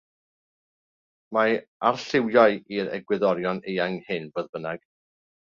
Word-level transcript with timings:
Mae 1.37 1.53
arlliwiau 1.89 2.57
i'r 2.79 2.91
egwyddorion 2.97 3.63
eang 3.75 4.03
hyn 4.11 4.29
fodd 4.39 4.53
bynnag. 4.57 4.87